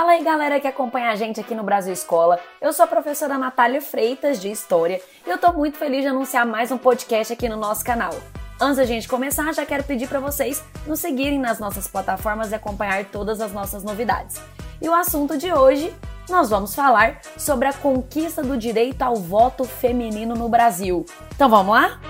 Fala 0.00 0.12
aí 0.12 0.24
galera 0.24 0.58
que 0.58 0.66
acompanha 0.66 1.10
a 1.10 1.14
gente 1.14 1.38
aqui 1.38 1.54
no 1.54 1.62
Brasil 1.62 1.92
Escola. 1.92 2.40
Eu 2.58 2.72
sou 2.72 2.86
a 2.86 2.88
professora 2.88 3.36
Natália 3.36 3.82
Freitas 3.82 4.40
de 4.40 4.50
História 4.50 4.98
e 5.26 5.28
eu 5.28 5.36
tô 5.36 5.52
muito 5.52 5.76
feliz 5.76 6.00
de 6.00 6.08
anunciar 6.08 6.46
mais 6.46 6.72
um 6.72 6.78
podcast 6.78 7.34
aqui 7.34 7.50
no 7.50 7.56
nosso 7.58 7.84
canal. 7.84 8.14
Antes 8.58 8.78
da 8.78 8.86
gente 8.86 9.06
começar, 9.06 9.52
já 9.52 9.66
quero 9.66 9.84
pedir 9.84 10.08
para 10.08 10.18
vocês 10.18 10.64
nos 10.86 11.00
seguirem 11.00 11.38
nas 11.38 11.58
nossas 11.58 11.86
plataformas 11.86 12.50
e 12.50 12.54
acompanhar 12.54 13.04
todas 13.04 13.42
as 13.42 13.52
nossas 13.52 13.84
novidades. 13.84 14.40
E 14.80 14.88
o 14.88 14.94
assunto 14.94 15.36
de 15.36 15.52
hoje, 15.52 15.94
nós 16.30 16.48
vamos 16.48 16.74
falar 16.74 17.20
sobre 17.36 17.68
a 17.68 17.72
conquista 17.74 18.42
do 18.42 18.56
direito 18.56 19.02
ao 19.02 19.16
voto 19.16 19.64
feminino 19.64 20.34
no 20.34 20.48
Brasil. 20.48 21.04
Então 21.34 21.50
vamos 21.50 21.74
lá? 21.74 22.00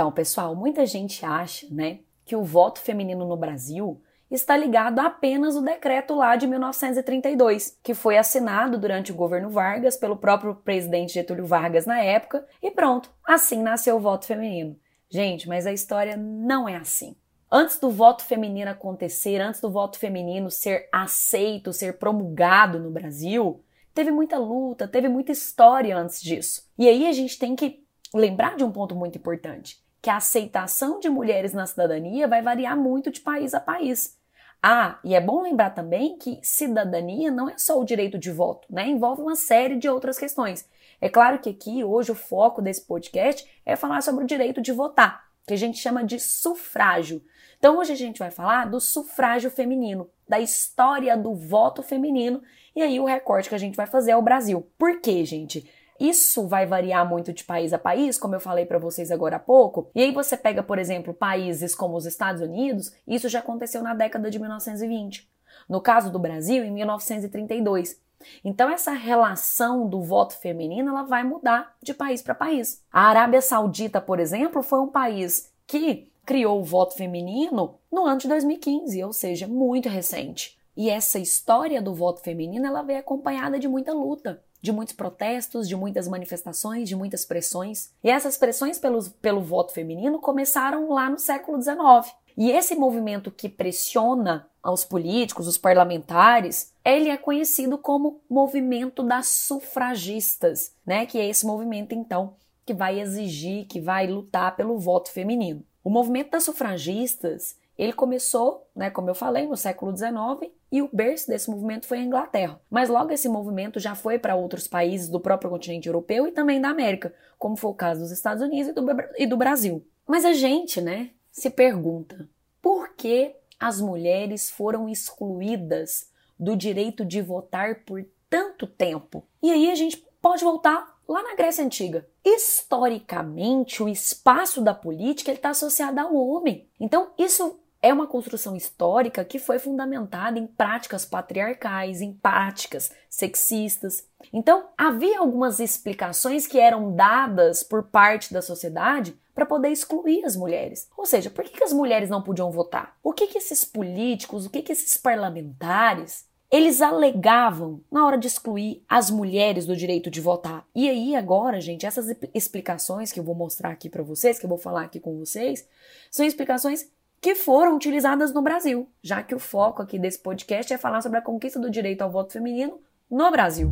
Então, 0.00 0.10
pessoal, 0.10 0.56
muita 0.56 0.86
gente 0.86 1.26
acha, 1.26 1.66
né, 1.70 1.98
que 2.24 2.34
o 2.34 2.42
voto 2.42 2.80
feminino 2.80 3.26
no 3.26 3.36
Brasil 3.36 4.00
está 4.30 4.56
ligado 4.56 4.98
apenas 4.98 5.54
ao 5.54 5.62
decreto 5.62 6.14
lá 6.14 6.36
de 6.36 6.46
1932, 6.46 7.78
que 7.82 7.92
foi 7.92 8.16
assinado 8.16 8.78
durante 8.78 9.12
o 9.12 9.14
governo 9.14 9.50
Vargas 9.50 9.98
pelo 9.98 10.16
próprio 10.16 10.54
presidente 10.54 11.12
Getúlio 11.12 11.44
Vargas 11.44 11.84
na 11.84 12.00
época, 12.00 12.46
e 12.62 12.70
pronto, 12.70 13.10
assim 13.22 13.62
nasceu 13.62 13.96
o 13.96 14.00
voto 14.00 14.24
feminino. 14.24 14.74
Gente, 15.10 15.46
mas 15.46 15.66
a 15.66 15.72
história 15.72 16.16
não 16.16 16.66
é 16.66 16.76
assim. 16.76 17.14
Antes 17.52 17.78
do 17.78 17.90
voto 17.90 18.24
feminino 18.24 18.70
acontecer, 18.70 19.38
antes 19.38 19.60
do 19.60 19.70
voto 19.70 19.98
feminino 19.98 20.50
ser 20.50 20.88
aceito, 20.90 21.74
ser 21.74 21.98
promulgado 21.98 22.78
no 22.78 22.90
Brasil, 22.90 23.62
teve 23.92 24.10
muita 24.10 24.38
luta, 24.38 24.88
teve 24.88 25.10
muita 25.10 25.30
história 25.30 25.94
antes 25.94 26.22
disso. 26.22 26.66
E 26.78 26.88
aí 26.88 27.06
a 27.06 27.12
gente 27.12 27.38
tem 27.38 27.54
que 27.54 27.84
lembrar 28.14 28.56
de 28.56 28.64
um 28.64 28.72
ponto 28.72 28.96
muito 28.96 29.18
importante 29.18 29.89
que 30.02 30.10
a 30.10 30.16
aceitação 30.16 30.98
de 30.98 31.08
mulheres 31.08 31.52
na 31.52 31.66
cidadania 31.66 32.26
vai 32.26 32.42
variar 32.42 32.76
muito 32.76 33.10
de 33.10 33.20
país 33.20 33.54
a 33.54 33.60
país. 33.60 34.18
Ah, 34.62 34.98
e 35.02 35.14
é 35.14 35.20
bom 35.20 35.42
lembrar 35.42 35.70
também 35.70 36.18
que 36.18 36.38
cidadania 36.42 37.30
não 37.30 37.48
é 37.48 37.56
só 37.56 37.80
o 37.80 37.84
direito 37.84 38.18
de 38.18 38.30
voto, 38.30 38.68
né? 38.70 38.86
Envolve 38.86 39.22
uma 39.22 39.36
série 39.36 39.76
de 39.76 39.88
outras 39.88 40.18
questões. 40.18 40.68
É 41.00 41.08
claro 41.08 41.38
que 41.38 41.48
aqui, 41.48 41.82
hoje, 41.82 42.12
o 42.12 42.14
foco 42.14 42.60
desse 42.60 42.82
podcast 42.82 43.48
é 43.64 43.74
falar 43.74 44.02
sobre 44.02 44.22
o 44.22 44.26
direito 44.26 44.60
de 44.60 44.70
votar, 44.70 45.24
que 45.46 45.54
a 45.54 45.56
gente 45.56 45.78
chama 45.78 46.04
de 46.04 46.20
sufrágio. 46.20 47.22
Então, 47.58 47.78
hoje 47.78 47.92
a 47.92 47.96
gente 47.96 48.18
vai 48.18 48.30
falar 48.30 48.66
do 48.66 48.78
sufrágio 48.80 49.50
feminino, 49.50 50.10
da 50.28 50.38
história 50.38 51.16
do 51.16 51.34
voto 51.34 51.82
feminino, 51.82 52.42
e 52.76 52.82
aí 52.82 53.00
o 53.00 53.04
recorte 53.06 53.48
que 53.48 53.54
a 53.54 53.58
gente 53.58 53.76
vai 53.76 53.86
fazer 53.86 54.10
é 54.10 54.16
o 54.16 54.22
Brasil. 54.22 54.66
Por 54.78 55.00
quê, 55.00 55.24
gente? 55.24 55.66
Isso 56.00 56.46
vai 56.46 56.64
variar 56.64 57.06
muito 57.06 57.30
de 57.30 57.44
país 57.44 57.74
a 57.74 57.78
país, 57.78 58.16
como 58.16 58.34
eu 58.34 58.40
falei 58.40 58.64
para 58.64 58.78
vocês 58.78 59.10
agora 59.10 59.36
há 59.36 59.38
pouco. 59.38 59.90
E 59.94 60.02
aí 60.02 60.12
você 60.12 60.34
pega, 60.34 60.62
por 60.62 60.78
exemplo, 60.78 61.12
países 61.12 61.74
como 61.74 61.94
os 61.94 62.06
Estados 62.06 62.40
Unidos, 62.40 62.90
isso 63.06 63.28
já 63.28 63.40
aconteceu 63.40 63.82
na 63.82 63.92
década 63.92 64.30
de 64.30 64.38
1920. 64.38 65.28
No 65.68 65.78
caso 65.78 66.10
do 66.10 66.18
Brasil, 66.18 66.64
em 66.64 66.70
1932. 66.70 68.00
Então 68.42 68.70
essa 68.70 68.92
relação 68.92 69.86
do 69.86 70.00
voto 70.00 70.34
feminino 70.38 70.88
ela 70.88 71.02
vai 71.02 71.22
mudar 71.22 71.76
de 71.82 71.92
país 71.92 72.22
para 72.22 72.34
país. 72.34 72.82
A 72.90 73.02
Arábia 73.02 73.42
Saudita, 73.42 74.00
por 74.00 74.18
exemplo, 74.18 74.62
foi 74.62 74.80
um 74.80 74.88
país 74.88 75.52
que 75.66 76.10
criou 76.24 76.60
o 76.60 76.64
voto 76.64 76.94
feminino 76.94 77.78
no 77.92 78.06
ano 78.06 78.18
de 78.18 78.28
2015, 78.28 79.04
ou 79.04 79.12
seja, 79.12 79.46
muito 79.46 79.88
recente. 79.88 80.58
E 80.74 80.88
essa 80.88 81.18
história 81.18 81.82
do 81.82 81.94
voto 81.94 82.20
feminino 82.20 82.66
ela 82.66 82.82
veio 82.82 83.00
acompanhada 83.00 83.58
de 83.58 83.68
muita 83.68 83.92
luta 83.92 84.42
de 84.60 84.72
muitos 84.72 84.94
protestos, 84.94 85.68
de 85.68 85.76
muitas 85.76 86.06
manifestações, 86.06 86.88
de 86.88 86.96
muitas 86.96 87.24
pressões. 87.24 87.90
E 88.02 88.10
essas 88.10 88.36
pressões 88.36 88.78
pelo, 88.78 89.02
pelo 89.22 89.40
voto 89.40 89.72
feminino 89.72 90.18
começaram 90.18 90.92
lá 90.92 91.08
no 91.08 91.18
século 91.18 91.60
XIX. 91.60 92.14
E 92.36 92.50
esse 92.50 92.74
movimento 92.74 93.30
que 93.30 93.48
pressiona 93.48 94.48
aos 94.62 94.84
políticos, 94.84 95.46
os 95.46 95.58
parlamentares, 95.58 96.72
ele 96.84 97.08
é 97.08 97.16
conhecido 97.16 97.78
como 97.78 98.20
movimento 98.28 99.02
das 99.02 99.26
sufragistas, 99.26 100.74
né? 100.84 101.06
Que 101.06 101.18
é 101.18 101.28
esse 101.28 101.46
movimento 101.46 101.94
então 101.94 102.34
que 102.64 102.74
vai 102.74 103.00
exigir, 103.00 103.66
que 103.66 103.80
vai 103.80 104.06
lutar 104.06 104.54
pelo 104.54 104.78
voto 104.78 105.10
feminino. 105.10 105.64
O 105.82 105.90
movimento 105.90 106.30
das 106.30 106.44
sufragistas, 106.44 107.56
ele 107.80 107.94
começou, 107.94 108.68
né, 108.76 108.90
como 108.90 109.08
eu 109.08 109.14
falei, 109.14 109.46
no 109.46 109.56
século 109.56 109.96
XIX 109.96 110.52
e 110.70 110.82
o 110.82 110.90
berço 110.92 111.28
desse 111.28 111.48
movimento 111.48 111.86
foi 111.86 111.98
a 111.98 112.02
Inglaterra. 112.02 112.60
Mas 112.68 112.90
logo 112.90 113.10
esse 113.10 113.26
movimento 113.26 113.80
já 113.80 113.94
foi 113.94 114.18
para 114.18 114.36
outros 114.36 114.68
países 114.68 115.08
do 115.08 115.18
próprio 115.18 115.50
continente 115.50 115.88
europeu 115.88 116.26
e 116.26 116.32
também 116.32 116.60
da 116.60 116.68
América, 116.68 117.14
como 117.38 117.56
foi 117.56 117.70
o 117.70 117.74
caso 117.74 118.02
dos 118.02 118.10
Estados 118.10 118.42
Unidos 118.42 118.68
e 118.68 118.72
do, 118.74 118.84
e 119.16 119.26
do 119.26 119.36
Brasil. 119.38 119.82
Mas 120.06 120.26
a 120.26 120.34
gente, 120.34 120.78
né, 120.78 121.08
se 121.32 121.48
pergunta 121.48 122.28
por 122.60 122.90
que 122.90 123.34
as 123.58 123.80
mulheres 123.80 124.50
foram 124.50 124.86
excluídas 124.86 126.10
do 126.38 126.54
direito 126.54 127.02
de 127.02 127.22
votar 127.22 127.76
por 127.86 128.04
tanto 128.28 128.66
tempo? 128.66 129.24
E 129.42 129.50
aí 129.50 129.70
a 129.70 129.74
gente 129.74 130.06
pode 130.20 130.44
voltar 130.44 130.98
lá 131.08 131.22
na 131.22 131.34
Grécia 131.34 131.64
Antiga. 131.64 132.06
Historicamente, 132.22 133.82
o 133.82 133.88
espaço 133.88 134.60
da 134.60 134.74
política 134.74 135.32
está 135.32 135.48
associado 135.48 135.98
ao 135.98 136.14
homem. 136.14 136.68
Então, 136.78 137.08
isso 137.16 137.58
é 137.82 137.92
uma 137.92 138.06
construção 138.06 138.54
histórica 138.54 139.24
que 139.24 139.38
foi 139.38 139.58
fundamentada 139.58 140.38
em 140.38 140.46
práticas 140.46 141.04
patriarcais, 141.04 142.00
em 142.00 142.12
práticas 142.12 142.90
sexistas. 143.08 144.06
Então, 144.32 144.68
havia 144.76 145.18
algumas 145.18 145.60
explicações 145.60 146.46
que 146.46 146.58
eram 146.58 146.94
dadas 146.94 147.62
por 147.62 147.84
parte 147.84 148.32
da 148.32 148.42
sociedade 148.42 149.18
para 149.34 149.46
poder 149.46 149.70
excluir 149.70 150.24
as 150.24 150.36
mulheres. 150.36 150.88
Ou 150.96 151.06
seja, 151.06 151.30
por 151.30 151.44
que, 151.44 151.56
que 151.56 151.64
as 151.64 151.72
mulheres 151.72 152.10
não 152.10 152.22
podiam 152.22 152.50
votar? 152.50 152.96
O 153.02 153.12
que, 153.12 153.26
que 153.26 153.38
esses 153.38 153.64
políticos, 153.64 154.44
o 154.44 154.50
que, 154.50 154.62
que 154.62 154.72
esses 154.72 154.96
parlamentares 154.96 156.28
eles 156.50 156.82
alegavam 156.82 157.80
na 157.90 158.04
hora 158.04 158.18
de 158.18 158.26
excluir 158.26 158.82
as 158.88 159.08
mulheres 159.08 159.66
do 159.66 159.76
direito 159.76 160.10
de 160.10 160.20
votar. 160.20 160.66
E 160.74 160.90
aí 160.90 161.14
agora, 161.14 161.60
gente, 161.60 161.86
essas 161.86 162.06
explicações 162.34 163.12
que 163.12 163.20
eu 163.20 163.24
vou 163.24 163.36
mostrar 163.36 163.70
aqui 163.70 163.88
para 163.88 164.02
vocês, 164.02 164.36
que 164.36 164.46
eu 164.46 164.48
vou 164.48 164.58
falar 164.58 164.82
aqui 164.82 164.98
com 164.98 165.16
vocês, 165.16 165.66
são 166.10 166.26
explicações 166.26 166.90
que 167.20 167.34
foram 167.34 167.76
utilizadas 167.76 168.32
no 168.32 168.40
Brasil, 168.40 168.88
já 169.02 169.22
que 169.22 169.34
o 169.34 169.38
foco 169.38 169.82
aqui 169.82 169.98
desse 169.98 170.18
podcast 170.18 170.72
é 170.72 170.78
falar 170.78 171.02
sobre 171.02 171.18
a 171.18 171.22
conquista 171.22 171.60
do 171.60 171.70
direito 171.70 172.00
ao 172.00 172.10
voto 172.10 172.32
feminino 172.32 172.80
no 173.10 173.30
Brasil. 173.30 173.70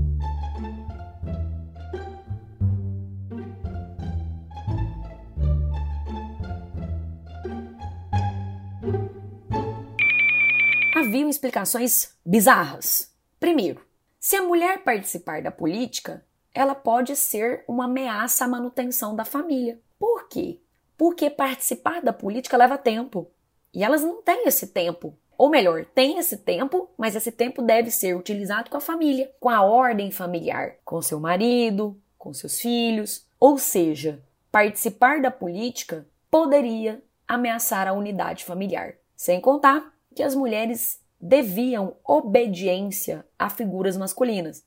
Haviam 10.95 11.31
explicações 11.31 12.15
bizarras. 12.27 13.15
Primeiro, 13.41 13.81
se 14.21 14.37
a 14.37 14.43
mulher 14.43 14.85
participar 14.85 15.41
da 15.41 15.51
política, 15.51 16.23
ela 16.53 16.75
pode 16.75 17.17
ser 17.17 17.65
uma 17.67 17.87
ameaça 17.87 18.45
à 18.45 18.49
manutenção 18.49 19.17
da 19.17 19.25
família. 19.25 19.81
Por 19.99 20.29
quê? 20.29 20.61
Porque 20.99 21.31
participar 21.31 22.03
da 22.03 22.13
política 22.13 22.57
leva 22.57 22.77
tempo. 22.77 23.31
E 23.73 23.85
elas 23.85 24.03
não 24.03 24.23
têm 24.23 24.47
esse 24.47 24.69
tempo. 24.69 25.17
Ou 25.37 25.49
melhor, 25.49 25.85
tem 25.85 26.19
esse 26.19 26.37
tempo, 26.39 26.91
mas 26.99 27.15
esse 27.15 27.31
tempo 27.31 27.63
deve 27.63 27.91
ser 27.91 28.17
utilizado 28.17 28.69
com 28.69 28.77
a 28.77 28.81
família, 28.81 29.31
com 29.39 29.49
a 29.49 29.63
ordem 29.63 30.11
familiar, 30.11 30.75
com 30.85 31.01
seu 31.01 31.21
marido, 31.21 31.97
com 32.19 32.35
seus 32.35 32.61
filhos. 32.61 33.25
Ou 33.39 33.57
seja, 33.57 34.21
participar 34.51 35.23
da 35.23 35.31
política 35.31 36.07
poderia 36.29 37.03
ameaçar 37.27 37.87
a 37.87 37.93
unidade 37.93 38.45
familiar. 38.45 38.95
Sem 39.15 39.41
contar 39.41 39.95
que 40.15 40.23
as 40.23 40.35
mulheres 40.35 41.01
deviam 41.21 41.97
obediência 42.05 43.25
a 43.39 43.49
figuras 43.49 43.97
masculinas, 43.97 44.65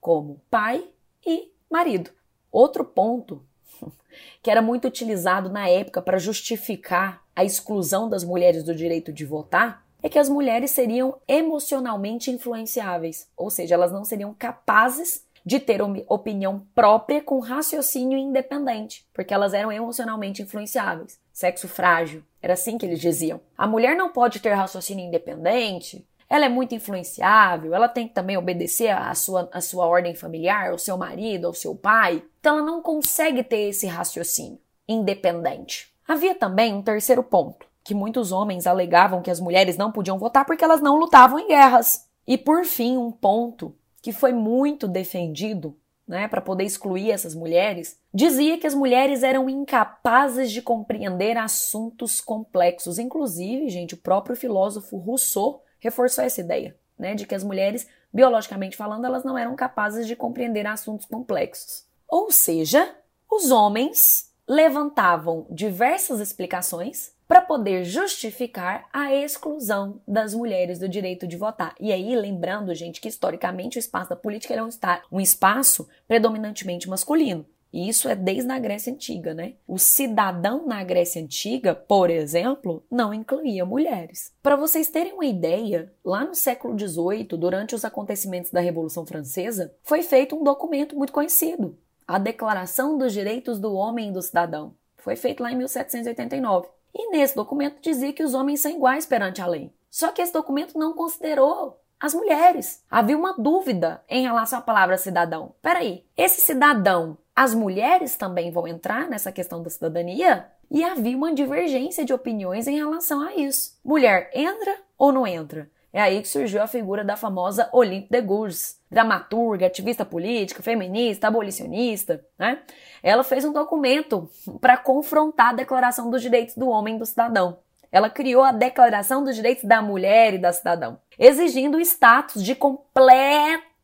como 0.00 0.40
pai 0.50 0.88
e 1.26 1.52
marido. 1.70 2.10
Outro 2.50 2.84
ponto 2.84 3.44
que 4.42 4.50
era 4.50 4.62
muito 4.62 4.86
utilizado 4.86 5.48
na 5.48 5.68
época 5.68 6.02
para 6.02 6.18
justificar 6.18 7.22
a 7.34 7.44
exclusão 7.44 8.08
das 8.08 8.24
mulheres 8.24 8.62
do 8.62 8.74
direito 8.74 9.12
de 9.12 9.24
votar, 9.24 9.84
é 10.02 10.08
que 10.08 10.18
as 10.18 10.28
mulheres 10.28 10.72
seriam 10.72 11.16
emocionalmente 11.28 12.30
influenciáveis, 12.30 13.28
ou 13.36 13.50
seja, 13.50 13.74
elas 13.74 13.92
não 13.92 14.04
seriam 14.04 14.34
capazes 14.34 15.24
de 15.44 15.58
ter 15.58 15.80
opinião 16.08 16.64
própria 16.74 17.20
com 17.20 17.40
raciocínio 17.40 18.16
independente, 18.16 19.04
porque 19.12 19.34
elas 19.34 19.54
eram 19.54 19.72
emocionalmente 19.72 20.42
influenciáveis. 20.42 21.18
Sexo 21.32 21.66
frágil, 21.66 22.22
era 22.40 22.52
assim 22.52 22.78
que 22.78 22.86
eles 22.86 23.00
diziam. 23.00 23.40
A 23.56 23.66
mulher 23.66 23.96
não 23.96 24.10
pode 24.10 24.40
ter 24.40 24.52
raciocínio 24.52 25.04
independente 25.04 26.06
ela 26.32 26.46
é 26.46 26.48
muito 26.48 26.74
influenciável, 26.74 27.74
ela 27.74 27.90
tem 27.90 28.08
que 28.08 28.14
também 28.14 28.38
obedecer 28.38 28.88
à 28.88 29.14
sua, 29.14 29.50
à 29.52 29.60
sua 29.60 29.84
ordem 29.84 30.14
familiar, 30.14 30.70
ao 30.70 30.78
seu 30.78 30.96
marido, 30.96 31.46
ao 31.46 31.52
seu 31.52 31.74
pai. 31.74 32.24
Então 32.40 32.56
ela 32.56 32.64
não 32.64 32.80
consegue 32.80 33.44
ter 33.44 33.68
esse 33.68 33.86
raciocínio 33.86 34.58
independente. 34.88 35.92
Havia 36.08 36.34
também 36.34 36.72
um 36.72 36.80
terceiro 36.80 37.22
ponto, 37.22 37.66
que 37.84 37.94
muitos 37.94 38.32
homens 38.32 38.66
alegavam 38.66 39.20
que 39.20 39.30
as 39.30 39.40
mulheres 39.40 39.76
não 39.76 39.92
podiam 39.92 40.18
votar 40.18 40.46
porque 40.46 40.64
elas 40.64 40.80
não 40.80 40.96
lutavam 40.96 41.38
em 41.38 41.48
guerras. 41.48 42.08
E 42.26 42.38
por 42.38 42.64
fim, 42.64 42.96
um 42.96 43.12
ponto 43.12 43.76
que 44.00 44.10
foi 44.10 44.32
muito 44.32 44.88
defendido 44.88 45.76
né, 46.08 46.28
para 46.28 46.40
poder 46.40 46.64
excluir 46.64 47.10
essas 47.10 47.34
mulheres, 47.34 47.98
dizia 48.12 48.56
que 48.56 48.66
as 48.66 48.74
mulheres 48.74 49.22
eram 49.22 49.50
incapazes 49.50 50.50
de 50.50 50.62
compreender 50.62 51.36
assuntos 51.36 52.22
complexos. 52.22 52.98
Inclusive, 52.98 53.68
gente, 53.68 53.92
o 53.92 53.98
próprio 53.98 54.34
filósofo 54.34 54.96
Rousseau 54.96 55.62
reforçou 55.82 56.22
essa 56.22 56.40
ideia, 56.40 56.74
né, 56.96 57.14
de 57.14 57.26
que 57.26 57.34
as 57.34 57.42
mulheres, 57.42 57.86
biologicamente 58.12 58.76
falando, 58.76 59.04
elas 59.04 59.24
não 59.24 59.36
eram 59.36 59.56
capazes 59.56 60.06
de 60.06 60.14
compreender 60.14 60.66
assuntos 60.66 61.04
complexos. 61.04 61.84
Ou 62.08 62.30
seja, 62.30 62.94
os 63.28 63.50
homens 63.50 64.32
levantavam 64.48 65.46
diversas 65.50 66.20
explicações 66.20 67.12
para 67.26 67.40
poder 67.40 67.84
justificar 67.84 68.86
a 68.92 69.14
exclusão 69.14 70.00
das 70.06 70.34
mulheres 70.34 70.78
do 70.78 70.88
direito 70.88 71.26
de 71.26 71.36
votar. 71.36 71.74
E 71.80 71.90
aí, 71.90 72.14
lembrando, 72.14 72.74
gente, 72.74 73.00
que 73.00 73.08
historicamente 73.08 73.78
o 73.78 73.80
espaço 73.80 74.10
da 74.10 74.16
política 74.16 74.54
é 74.54 74.62
um, 74.62 74.68
um 75.10 75.20
espaço 75.20 75.88
predominantemente 76.06 76.88
masculino. 76.88 77.46
E 77.72 77.88
isso 77.88 78.08
é 78.08 78.14
desde 78.14 78.50
a 78.52 78.58
Grécia 78.58 78.92
Antiga, 78.92 79.32
né? 79.32 79.54
O 79.66 79.78
cidadão 79.78 80.66
na 80.66 80.84
Grécia 80.84 81.22
Antiga, 81.22 81.74
por 81.74 82.10
exemplo, 82.10 82.84
não 82.90 83.14
incluía 83.14 83.64
mulheres. 83.64 84.32
Para 84.42 84.56
vocês 84.56 84.88
terem 84.88 85.14
uma 85.14 85.24
ideia, 85.24 85.92
lá 86.04 86.24
no 86.24 86.34
século 86.34 86.78
XVIII, 86.78 87.24
durante 87.38 87.74
os 87.74 87.84
acontecimentos 87.84 88.50
da 88.50 88.60
Revolução 88.60 89.06
Francesa, 89.06 89.74
foi 89.82 90.02
feito 90.02 90.36
um 90.36 90.44
documento 90.44 90.94
muito 90.96 91.12
conhecido, 91.12 91.78
a 92.06 92.18
Declaração 92.18 92.98
dos 92.98 93.12
Direitos 93.12 93.58
do 93.58 93.72
Homem 93.72 94.10
e 94.10 94.12
do 94.12 94.20
Cidadão. 94.20 94.74
Foi 94.98 95.16
feito 95.16 95.42
lá 95.42 95.50
em 95.50 95.56
1789. 95.56 96.68
E 96.94 97.10
nesse 97.10 97.34
documento 97.34 97.80
dizia 97.80 98.12
que 98.12 98.22
os 98.22 98.34
homens 98.34 98.60
são 98.60 98.70
iguais 98.70 99.06
perante 99.06 99.40
a 99.40 99.46
lei. 99.46 99.72
Só 99.90 100.12
que 100.12 100.20
esse 100.20 100.32
documento 100.32 100.78
não 100.78 100.92
considerou 100.92 101.80
as 101.98 102.14
mulheres. 102.14 102.82
Havia 102.90 103.16
uma 103.16 103.32
dúvida 103.32 104.02
em 104.08 104.22
relação 104.22 104.58
à 104.58 104.62
palavra 104.62 104.98
cidadão. 104.98 105.54
Peraí, 105.62 106.04
esse 106.16 106.40
cidadão, 106.40 107.16
as 107.34 107.54
mulheres 107.54 108.16
também 108.16 108.50
vão 108.50 108.66
entrar 108.66 109.08
nessa 109.08 109.32
questão 109.32 109.62
da 109.62 109.70
cidadania? 109.70 110.46
E 110.70 110.84
havia 110.84 111.16
uma 111.16 111.34
divergência 111.34 112.04
de 112.04 112.12
opiniões 112.12 112.66
em 112.66 112.76
relação 112.76 113.20
a 113.20 113.34
isso. 113.34 113.78
Mulher 113.84 114.30
entra 114.34 114.76
ou 114.98 115.12
não 115.12 115.26
entra? 115.26 115.70
É 115.92 116.00
aí 116.00 116.22
que 116.22 116.28
surgiu 116.28 116.62
a 116.62 116.66
figura 116.66 117.04
da 117.04 117.16
famosa 117.16 117.68
Olympe 117.70 118.08
de 118.10 118.20
Gouges, 118.22 118.80
dramaturga, 118.90 119.66
ativista 119.66 120.06
política, 120.06 120.62
feminista, 120.62 121.28
abolicionista. 121.28 122.24
Né? 122.38 122.60
Ela 123.02 123.22
fez 123.22 123.44
um 123.44 123.52
documento 123.52 124.30
para 124.58 124.78
confrontar 124.78 125.50
a 125.50 125.54
Declaração 125.54 126.10
dos 126.10 126.22
Direitos 126.22 126.54
do 126.54 126.68
Homem 126.68 126.96
e 126.96 126.98
do 126.98 127.04
Cidadão. 127.04 127.58
Ela 127.90 128.08
criou 128.08 128.42
a 128.42 128.52
Declaração 128.52 129.22
dos 129.22 129.36
Direitos 129.36 129.64
da 129.64 129.82
Mulher 129.82 130.32
e 130.32 130.38
da 130.38 130.50
Cidadão, 130.50 130.98
exigindo 131.18 131.76
o 131.76 131.80
status 131.80 132.42
de 132.42 132.54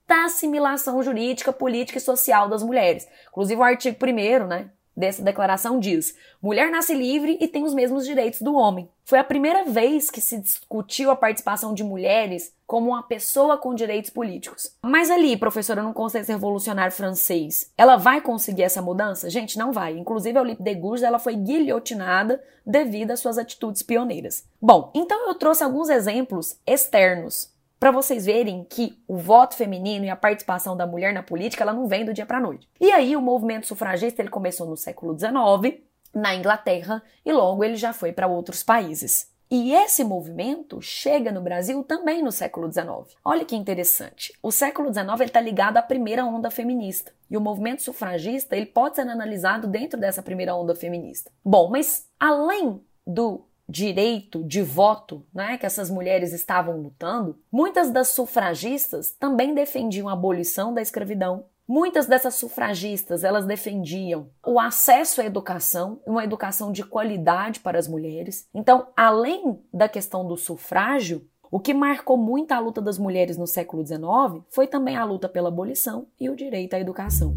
completa 0.09 0.25
assimilação 0.25 1.03
jurídica, 1.03 1.53
política 1.53 1.99
e 1.99 2.01
social 2.01 2.49
das 2.49 2.63
mulheres. 2.63 3.07
Inclusive 3.29 3.61
o 3.61 3.65
artigo 3.65 3.97
1 4.03 4.47
né, 4.47 4.71
dessa 4.97 5.23
declaração 5.23 5.79
diz: 5.79 6.17
mulher 6.43 6.71
nasce 6.71 6.95
livre 6.95 7.37
e 7.41 7.47
tem 7.47 7.63
os 7.63 7.75
mesmos 7.75 8.07
direitos 8.07 8.41
do 8.41 8.55
homem. 8.55 8.89
Foi 9.05 9.19
a 9.19 9.25
primeira 9.25 9.65
vez 9.65 10.11
que 10.11 10.21
se 10.21 10.39
discutiu 10.39 11.11
a 11.11 11.17
participação 11.17 11.75
de 11.75 11.85
mulheres 11.85 12.53
como 12.67 12.91
uma 12.91 13.03
pessoa 13.03 13.57
com 13.57 13.75
direitos 13.75 14.11
políticos. 14.11 14.75
Mas 14.83 15.11
ali, 15.11 15.37
professora, 15.37 15.83
no 15.83 15.95
Conselho 15.95 16.27
Revolucionário 16.27 16.93
Francês, 16.93 17.71
ela 17.77 17.97
vai 17.97 18.21
conseguir 18.21 18.63
essa 18.63 18.83
mudança? 18.83 19.31
Gente, 19.31 19.59
não 19.59 19.73
vai. 19.73 19.97
Inclusive, 19.97 20.39
a 20.39 20.43
Olympe 20.43 20.63
de 20.63 20.75
Gouges 20.75 21.03
ela 21.03 21.19
foi 21.19 21.35
guilhotinada 21.35 22.43
devido 22.67 23.11
às 23.13 23.21
suas 23.21 23.39
atitudes 23.39 23.83
pioneiras. 23.83 24.45
Bom, 24.61 24.91
então 24.95 25.29
eu 25.29 25.35
trouxe 25.35 25.65
alguns 25.65 25.89
exemplos 25.89 26.59
externos 26.67 27.51
para 27.79 27.91
vocês 27.91 28.27
verem 28.27 28.65
que 28.69 29.03
o 29.07 29.17
voto 29.17 29.55
feminino 29.55 30.05
e 30.05 30.11
a 30.11 30.17
participação 30.17 30.77
da 30.77 30.87
mulher 30.87 31.15
na 31.15 31.23
política 31.23 31.63
ela 31.63 31.73
não 31.73 31.87
vem 31.87 32.05
do 32.05 32.13
dia 32.13 32.27
para 32.27 32.41
noite. 32.41 32.69
E 32.81 32.91
aí 32.91 33.17
o 33.17 33.23
movimento 33.23 33.67
sufragista 33.67 34.21
ele 34.21 34.31
começou 34.31 34.67
no 34.67 34.77
século 34.77 35.17
XIX 35.19 35.81
na 36.15 36.35
Inglaterra 36.35 37.03
e 37.25 37.33
logo 37.33 37.63
ele 37.63 37.77
já 37.77 37.93
foi 37.93 38.13
para 38.13 38.27
outros 38.27 38.63
países. 38.63 39.33
E 39.51 39.73
esse 39.73 40.05
movimento 40.05 40.81
chega 40.83 41.33
no 41.33 41.41
Brasil 41.41 41.83
também 41.83 42.23
no 42.23 42.31
século 42.31 42.71
XIX. 42.71 43.17
Olha 43.25 43.47
que 43.47 43.57
interessante. 43.57 44.33
O 44.43 44.53
século 44.53 44.93
XIX 44.93 45.09
está 45.23 45.41
ligado 45.41 45.79
à 45.79 45.83
primeira 45.83 46.25
onda 46.25 46.51
feminista. 46.51 47.13
E 47.31 47.37
o 47.37 47.41
movimento 47.41 47.83
sufragista 47.83 48.55
ele 48.55 48.67
pode 48.67 48.97
ser 48.97 49.03
analisado 49.03 49.67
dentro 49.67 49.99
dessa 49.99 50.23
primeira 50.23 50.55
onda 50.55 50.75
feminista. 50.75 51.31
Bom, 51.43 51.71
mas 51.71 52.07
além 52.21 52.83
do 53.07 53.48
direito 53.69 54.43
de 54.43 54.63
voto, 54.63 55.27
né, 55.33 55.59
que 55.59 55.67
essas 55.67 55.91
mulheres 55.91 56.33
estavam 56.33 56.81
lutando, 56.81 57.39
muitas 57.53 57.91
das 57.91 58.09
sufragistas 58.09 59.11
também 59.11 59.55
defendiam 59.55 60.09
a 60.09 60.13
abolição 60.13 60.73
da 60.73 60.81
escravidão. 60.81 61.45
Muitas 61.67 62.07
dessas 62.07 62.35
sufragistas, 62.37 63.23
elas 63.23 63.45
defendiam 63.45 64.31
o 64.47 64.59
acesso 64.59 65.21
à 65.21 65.25
educação, 65.27 66.01
uma 66.07 66.25
educação 66.25 66.73
de 66.73 66.83
qualidade 66.83 67.61
para 67.61 67.79
as 67.79 67.87
mulheres. 67.87 68.49
Então, 68.55 68.87
além 68.97 69.61
da 69.71 69.87
questão 69.87 70.27
do 70.27 70.35
sufrágio, 70.35 71.29
o 71.51 71.61
que 71.61 71.75
marcou 71.75 72.17
muito 72.17 72.53
a 72.53 72.59
luta 72.59 72.81
das 72.81 72.99
mulheres 72.99 73.37
no 73.37 73.47
século 73.47 73.87
XIX 73.87 74.45
foi 74.49 74.67
também 74.67 74.97
a 74.97 75.05
luta 75.05 75.29
pela 75.29 75.49
abolição 75.49 76.07
e 76.19 76.31
o 76.31 76.37
direito 76.37 76.73
à 76.73 76.81
educação. 76.81 77.37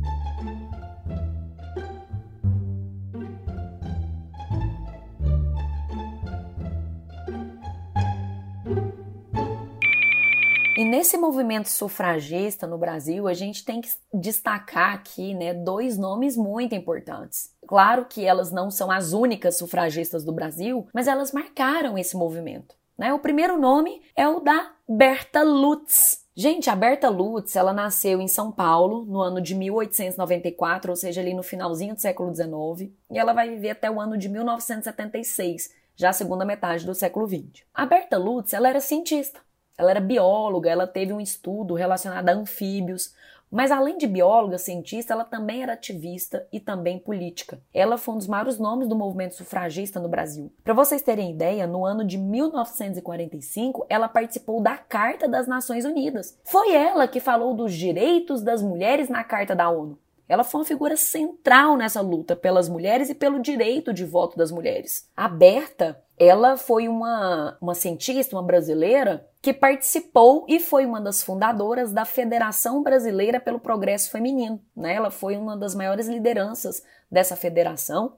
Nesse 10.91 11.17
movimento 11.17 11.69
sufragista 11.69 12.67
no 12.67 12.77
Brasil, 12.77 13.25
a 13.25 13.33
gente 13.33 13.63
tem 13.63 13.79
que 13.79 13.89
destacar 14.13 14.93
aqui 14.93 15.33
né, 15.33 15.53
dois 15.53 15.97
nomes 15.97 16.35
muito 16.35 16.75
importantes. 16.75 17.55
Claro 17.65 18.03
que 18.03 18.25
elas 18.25 18.51
não 18.51 18.69
são 18.69 18.91
as 18.91 19.13
únicas 19.13 19.57
sufragistas 19.57 20.25
do 20.25 20.33
Brasil, 20.33 20.85
mas 20.93 21.07
elas 21.07 21.31
marcaram 21.31 21.97
esse 21.97 22.17
movimento. 22.17 22.75
Né? 22.97 23.13
O 23.13 23.19
primeiro 23.19 23.57
nome 23.57 24.01
é 24.17 24.27
o 24.27 24.41
da 24.41 24.73
Berta 24.85 25.41
Lutz. 25.43 26.25
Gente, 26.35 26.69
a 26.69 26.75
Berta 26.75 27.07
Lutz, 27.07 27.55
ela 27.55 27.71
nasceu 27.71 28.19
em 28.19 28.27
São 28.27 28.51
Paulo 28.51 29.05
no 29.05 29.21
ano 29.21 29.39
de 29.39 29.55
1894, 29.55 30.91
ou 30.91 30.97
seja, 30.97 31.21
ali 31.21 31.33
no 31.33 31.41
finalzinho 31.41 31.95
do 31.95 32.01
século 32.01 32.35
XIX, 32.35 32.91
e 33.09 33.17
ela 33.17 33.31
vai 33.31 33.49
viver 33.49 33.69
até 33.69 33.89
o 33.89 33.99
ano 33.99 34.17
de 34.17 34.27
1976, 34.27 35.69
já 35.95 36.09
a 36.09 36.13
segunda 36.13 36.43
metade 36.43 36.85
do 36.85 36.93
século 36.93 37.25
XX. 37.27 37.63
A 37.73 37.85
Berta 37.85 38.17
Lutz, 38.17 38.53
ela 38.53 38.67
era 38.67 38.81
cientista. 38.81 39.39
Ela 39.81 39.89
era 39.89 39.99
bióloga, 39.99 40.69
ela 40.69 40.85
teve 40.85 41.11
um 41.11 41.19
estudo 41.19 41.73
relacionado 41.73 42.29
a 42.29 42.33
anfíbios, 42.33 43.15
mas 43.49 43.71
além 43.71 43.97
de 43.97 44.05
bióloga, 44.05 44.59
cientista, 44.59 45.11
ela 45.11 45.25
também 45.25 45.63
era 45.63 45.73
ativista 45.73 46.47
e 46.53 46.59
também 46.59 46.99
política. 46.99 47.59
Ela 47.73 47.97
foi 47.97 48.13
um 48.13 48.17
dos 48.19 48.27
maiores 48.27 48.59
nomes 48.59 48.87
do 48.87 48.95
movimento 48.95 49.35
sufragista 49.35 49.99
no 49.99 50.07
Brasil. 50.07 50.53
Para 50.63 50.75
vocês 50.75 51.01
terem 51.01 51.31
ideia, 51.31 51.65
no 51.65 51.83
ano 51.83 52.05
de 52.05 52.15
1945, 52.15 53.87
ela 53.89 54.07
participou 54.07 54.61
da 54.61 54.77
Carta 54.77 55.27
das 55.27 55.47
Nações 55.47 55.83
Unidas. 55.83 56.39
Foi 56.43 56.75
ela 56.75 57.07
que 57.07 57.19
falou 57.19 57.55
dos 57.55 57.73
direitos 57.73 58.43
das 58.43 58.61
mulheres 58.61 59.09
na 59.09 59.23
Carta 59.23 59.55
da 59.55 59.67
ONU. 59.67 59.97
Ela 60.31 60.45
foi 60.45 60.61
uma 60.61 60.65
figura 60.65 60.95
central 60.95 61.75
nessa 61.75 61.99
luta 61.99 62.37
pelas 62.37 62.69
mulheres 62.69 63.09
e 63.09 63.13
pelo 63.13 63.41
direito 63.41 63.93
de 63.93 64.05
voto 64.05 64.37
das 64.37 64.49
mulheres. 64.49 65.09
A 65.13 65.27
Berta, 65.27 66.01
ela 66.17 66.55
foi 66.55 66.87
uma, 66.87 67.57
uma 67.59 67.75
cientista, 67.75 68.33
uma 68.33 68.41
brasileira, 68.41 69.27
que 69.41 69.51
participou 69.51 70.45
e 70.47 70.57
foi 70.57 70.85
uma 70.85 71.01
das 71.01 71.21
fundadoras 71.21 71.91
da 71.91 72.05
Federação 72.05 72.81
Brasileira 72.81 73.41
pelo 73.41 73.59
Progresso 73.59 74.09
Feminino. 74.09 74.61
Né? 74.73 74.95
Ela 74.95 75.11
foi 75.11 75.35
uma 75.35 75.57
das 75.57 75.75
maiores 75.75 76.07
lideranças 76.07 76.81
dessa 77.11 77.35
federação 77.35 78.13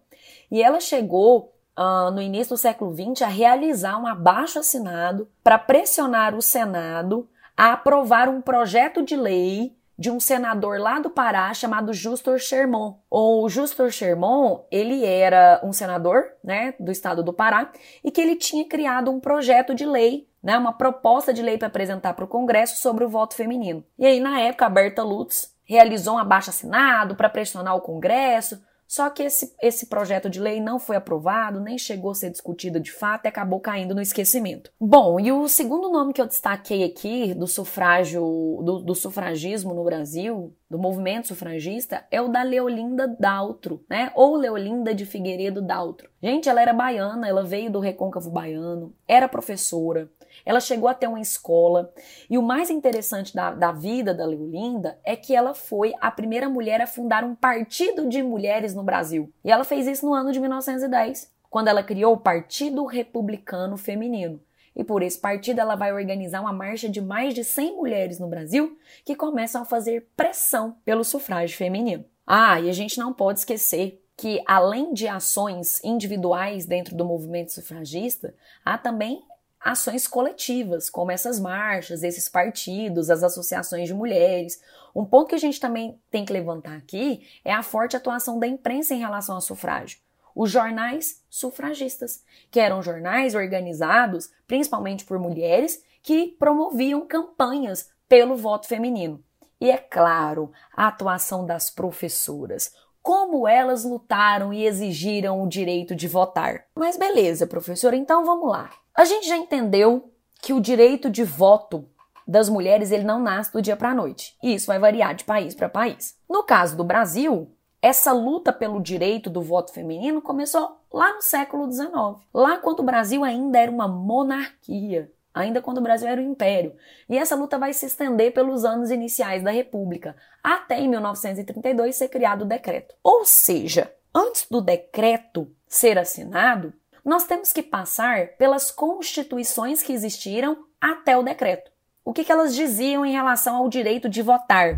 e 0.51 0.62
ela 0.62 0.79
chegou 0.79 1.51
Uh, 1.75 2.12
no 2.12 2.22
início 2.22 2.53
do 2.53 2.60
século 2.60 2.93
XX, 2.93 3.24
a 3.24 3.27
realizar 3.27 3.98
um 3.98 4.05
abaixo 4.05 4.60
assinado 4.60 5.27
para 5.43 5.58
pressionar 5.58 6.36
o 6.36 6.41
Senado 6.41 7.27
a 7.58 7.74
aprovar 7.74 8.29
um 8.29 8.41
projeto 8.41 9.01
de 9.01 9.15
lei 9.15 9.75
de 9.98 10.10
um 10.10 10.20
senador 10.20 10.80
lá 10.80 11.00
do 11.00 11.10
Pará 11.10 11.54
chamado 11.54 11.94
Justor 11.94 12.40
Sherman. 12.40 12.96
O 13.10 13.48
Justor 13.48 13.92
Sherman, 13.92 14.62
ele 14.72 15.06
era 15.06 15.62
um 15.64 15.72
senador, 15.72 16.26
né, 16.44 16.74
do 16.80 16.92
estado 16.92 17.24
do 17.24 17.34
Pará, 17.34 17.72
e 18.04 18.12
que 18.12 18.20
ele 18.20 18.36
tinha 18.36 18.68
criado 18.68 19.12
um 19.12 19.20
projeto 19.20 19.74
de 19.76 19.86
lei, 19.86 20.28
né, 20.42 20.58
uma 20.58 20.74
proposta 20.74 21.34
de 21.34 21.42
lei 21.42 21.58
para 21.58 21.68
apresentar 21.68 22.14
para 22.14 22.26
o 22.26 22.28
Congresso 22.28 22.82
sobre 22.82 23.06
o 23.06 23.10
voto 23.10 23.36
feminino. 23.36 23.84
E 23.98 24.06
aí, 24.06 24.20
na 24.20 24.40
época, 24.40 24.66
a 24.66 24.70
Berta 24.70 25.04
Lutz 25.04 25.54
realizou 25.64 26.16
um 26.16 26.20
abaixo 26.20 26.50
assinado 26.50 27.16
para 27.16 27.30
pressionar 27.30 27.76
o 27.76 27.82
Congresso, 27.82 28.62
só 28.94 29.10
que 29.10 29.24
esse, 29.24 29.56
esse 29.60 29.88
projeto 29.88 30.30
de 30.30 30.40
lei 30.40 30.62
não 30.62 30.78
foi 30.78 30.96
aprovado, 30.96 31.60
nem 31.60 31.80
chegou 31.80 32.12
a 32.12 32.14
ser 32.14 32.30
discutido 32.30 32.80
de 32.80 32.92
fato 32.92 33.26
e 33.26 33.28
acabou 33.28 33.60
caindo 33.60 33.96
no 33.96 34.02
esquecimento. 34.04 34.70
Bom, 34.80 35.20
e 35.20 35.32
o 35.32 35.48
segundo 35.48 35.90
nome 35.90 36.14
que 36.14 36.22
eu 36.22 36.28
destaquei 36.28 36.84
aqui 36.84 37.34
do 37.34 37.48
sufrágio, 37.48 38.22
do, 38.64 38.84
do 38.84 38.94
sufragismo 38.94 39.74
no 39.74 39.84
Brasil, 39.84 40.56
do 40.70 40.78
movimento 40.78 41.30
sufragista, 41.30 42.06
é 42.12 42.22
o 42.22 42.28
da 42.28 42.44
Leolinda 42.44 43.08
Daltro, 43.08 43.84
né? 43.90 44.12
Ou 44.14 44.36
Leolinda 44.36 44.94
de 44.94 45.08
Figueiredo 45.08 45.60
Daltro. 45.60 46.08
Gente, 46.22 46.48
ela 46.48 46.62
era 46.62 46.72
baiana, 46.72 47.28
ela 47.28 47.44
veio 47.44 47.72
do 47.72 47.80
recôncavo 47.80 48.30
baiano, 48.30 48.94
era 49.08 49.28
professora, 49.28 50.08
ela 50.46 50.60
chegou 50.60 50.90
a 50.90 50.94
ter 50.94 51.08
uma 51.08 51.20
escola. 51.20 51.94
E 52.30 52.38
o 52.38 52.42
mais 52.42 52.70
interessante 52.70 53.36
da, 53.36 53.52
da 53.52 53.72
vida 53.72 54.13
da 54.13 54.25
Leolinda 54.25 55.00
é 55.04 55.16
que 55.16 55.36
ela 55.36 55.54
foi 55.54 55.94
a 56.00 56.12
primeira 56.12 56.50
mulher 56.50 56.82
a 56.82 56.88
fundar 56.88 57.24
um 57.24 57.36
partido 57.36 58.08
de 58.08 58.22
mulheres 58.22 58.74
no 58.74 58.84
Brasil. 58.84 59.32
E 59.44 59.52
ela 59.52 59.63
fez 59.63 59.88
isso 59.88 60.06
no 60.06 60.13
ano 60.13 60.32
de 60.32 60.40
1910, 60.40 61.32
quando 61.50 61.68
ela 61.68 61.84
criou 61.84 62.13
o 62.13 62.20
Partido 62.20 62.86
Republicano 62.86 63.78
Feminino. 63.78 64.40
E 64.75 64.84
por 64.84 65.04
esse 65.04 65.20
partido 65.20 65.60
ela 65.60 65.75
vai 65.75 65.94
organizar 65.94 66.42
uma 66.42 66.52
marcha 66.52 66.90
de 66.90 67.00
mais 67.00 67.34
de 67.34 67.44
100 67.44 67.75
mulheres 67.75 68.20
no 68.20 68.28
Brasil 68.28 68.78
que 69.06 69.16
começam 69.16 69.62
a 69.62 69.66
fazer 69.66 70.10
pressão 70.18 70.78
pelo 70.84 71.04
sufrágio 71.04 71.56
feminino. 71.58 72.06
Ah, 72.25 72.60
e 72.60 72.70
a 72.70 72.74
gente 72.74 72.98
não 72.98 73.13
pode 73.13 73.40
esquecer 73.40 74.04
que, 74.16 74.42
além 74.48 74.94
de 74.94 75.08
ações 75.08 75.84
individuais 75.84 76.66
dentro 76.66 76.96
do 76.96 77.06
movimento 77.06 77.52
sufragista, 77.52 78.34
há 78.63 78.78
também 78.78 79.24
ações 79.63 80.08
coletivas, 80.08 80.89
como 80.89 81.12
essas 81.12 81.39
marchas, 81.39 82.03
esses 82.03 82.27
partidos, 82.27 83.10
as 83.10 83.24
associações 83.24 83.88
de 83.88 83.93
mulheres. 83.93 84.62
Um 84.93 85.05
ponto 85.05 85.29
que 85.29 85.36
a 85.36 85.39
gente 85.39 85.60
também 85.60 85.98
tem 86.12 86.25
que 86.25 86.34
levantar 86.34 86.75
aqui 86.75 87.25
é 87.46 87.53
a 87.53 87.63
forte 87.63 87.96
atuação 87.96 88.38
da 88.38 88.46
imprensa 88.46 88.93
em 88.93 89.00
relação 89.00 89.36
ao 89.36 89.41
sufrágio. 89.41 90.00
Os 90.36 90.51
jornais 90.51 91.22
sufragistas, 91.29 92.24
que 92.51 92.60
eram 92.60 92.82
jornais 92.82 93.36
organizados 93.36 94.29
principalmente 94.48 95.05
por 95.05 95.17
mulheres 95.17 95.82
que 96.01 96.36
promoviam 96.38 97.08
campanhas 97.08 97.89
pelo 98.10 98.36
voto 98.36 98.67
feminino. 98.67 99.24
E 99.62 99.72
é 99.72 99.77
claro, 99.77 100.51
a 100.75 100.88
atuação 100.88 101.46
das 101.46 101.70
professoras, 101.70 102.74
como 103.01 103.48
elas 103.48 103.86
lutaram 103.86 104.51
e 104.51 104.65
exigiram 104.65 105.41
o 105.41 105.48
direito 105.48 105.96
de 105.96 106.08
votar. 106.08 106.65
Mas 106.75 106.98
beleza, 106.98 107.48
professora, 107.48 107.96
então 107.96 108.25
vamos 108.25 108.50
lá. 108.50 108.83
A 108.96 109.06
gente 109.06 109.28
já 109.28 109.38
entendeu 109.38 110.12
que 110.42 110.54
o 110.54 110.62
direito 110.62 111.10
de 111.10 111.24
voto 111.24 111.88
das 112.28 112.48
mulheres 112.48 112.92
ele 112.92 113.04
não 113.04 113.20
nasce 113.20 113.52
do 113.52 113.62
dia 113.62 113.76
para 113.76 113.90
a 113.90 113.96
noite. 113.96 114.38
E 114.42 114.54
isso 114.54 114.68
vai 114.68 114.80
variar 114.80 115.16
de 115.16 115.24
país 115.24 115.54
para 115.56 115.68
país. 115.68 116.18
No 116.30 116.44
caso 116.44 116.78
do 116.78 116.84
Brasil, 116.84 117.52
essa 117.82 118.12
luta 118.12 118.54
pelo 118.54 118.82
direito 118.82 119.30
do 119.30 119.42
voto 119.42 119.74
feminino 119.74 120.22
começou 120.22 120.78
lá 120.92 121.14
no 121.16 121.22
século 121.22 121.72
XIX, 121.72 122.26
lá 122.34 122.58
quando 122.58 122.80
o 122.80 122.84
Brasil 122.84 123.24
ainda 123.24 123.60
era 123.60 123.72
uma 123.72 123.88
monarquia 123.88 125.12
ainda 125.34 125.62
quando 125.62 125.80
o 125.80 125.82
Brasil 125.82 126.08
era 126.08 126.22
um 126.22 126.32
império. 126.32 126.76
E 127.10 127.18
essa 127.18 127.36
luta 127.36 127.58
vai 127.58 127.74
se 127.74 127.86
estender 127.86 128.32
pelos 128.34 128.64
anos 128.64 128.92
iniciais 128.92 129.42
da 129.42 129.52
República, 129.52 130.16
até 130.44 130.80
em 130.80 130.88
1932 130.88 131.96
ser 131.96 132.10
criado 132.10 132.44
o 132.44 132.48
decreto. 132.48 132.94
Ou 133.04 133.26
seja, 133.26 133.92
antes 134.14 134.46
do 134.50 134.62
decreto 134.62 135.52
ser 135.68 135.98
assinado, 135.98 136.74
nós 137.04 137.26
temos 137.26 137.52
que 137.52 137.62
passar 137.62 138.30
pelas 138.38 138.72
constituições 138.72 139.84
que 139.84 139.92
existiram 139.92 140.66
até 140.80 141.18
o 141.18 141.24
decreto. 141.24 141.72
O 142.06 142.14
que, 142.14 142.24
que 142.24 142.32
elas 142.32 142.56
diziam 142.56 143.06
em 143.06 143.12
relação 143.12 143.56
ao 143.56 143.70
direito 143.70 144.10
de 144.10 144.22
votar? 144.22 144.78